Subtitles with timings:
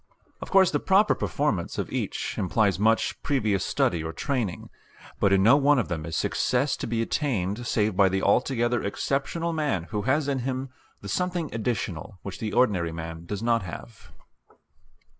[0.41, 4.71] Of course the proper performance of each implies much previous study or training,
[5.19, 8.81] but in no one of them is success to be attained save by the altogether
[8.81, 10.69] exceptional man who has in him
[11.01, 14.11] the something additional which the ordinary man does not have.